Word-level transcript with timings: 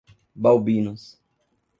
Balbinos 0.35 1.21